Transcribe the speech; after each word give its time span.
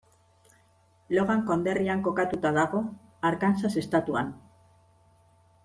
Logan 1.15 1.43
konderrian 1.49 2.01
kokatuta 2.09 2.53
dago, 2.57 2.81
Arkansas 3.31 3.73
estatuan. 3.85 4.33